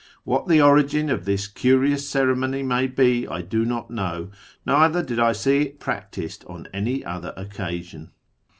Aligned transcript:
What 0.23 0.47
the 0.47 0.59
origin 0.59 1.11
of 1.11 1.25
this 1.25 1.45
curious 1.47 2.09
ceremony 2.09 2.63
may 2.63 2.87
be 2.87 3.27
I 3.27 3.43
do 3.43 3.63
not 3.65 3.91
know, 3.91 4.31
neither 4.65 5.03
did 5.03 5.19
I 5.19 5.31
see 5.33 5.59
it 5.59 5.79
practised 5.79 6.43
on 6.47 6.67
any 6.73 7.05
other 7.05 7.33
occasion. 7.37 8.09